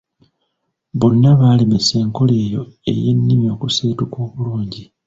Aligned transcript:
Bonna 0.99 1.29
balemesa 1.39 1.93
enkola 2.03 2.33
eyo 2.45 2.61
ey’ennimi 2.89 3.45
okuseetuka 3.55 4.15
obululngi. 4.25 4.83